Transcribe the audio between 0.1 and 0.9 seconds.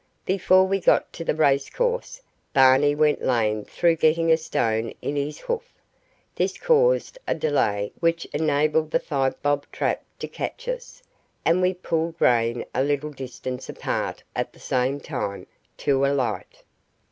Before we